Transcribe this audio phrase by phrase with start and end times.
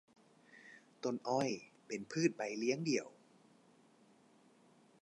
[1.03, 1.49] ต้นอ้อย
[1.87, 3.07] เป็นพืชใบเลี้ยงเดี่ยว